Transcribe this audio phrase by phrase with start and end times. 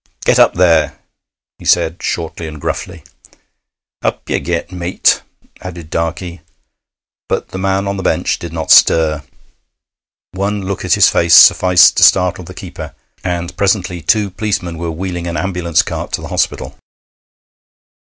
[0.25, 0.97] 'Get up, there!'
[1.59, 3.03] he said shortly and gruffly.
[4.01, 5.21] 'Up ye get, mate,'
[5.61, 6.41] added Darkey,
[7.29, 9.21] but the man on the bench did not stir.
[10.31, 14.89] One look at his face sufficed to startle the keeper, and presently two policemen were
[14.89, 16.75] wheeling an ambulance cart to the hospital.